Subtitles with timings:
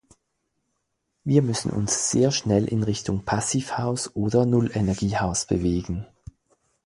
[1.23, 6.07] Wir müssen uns sehr schnell in Richtung Passivhaus oder Nullenergiehaus bewegen.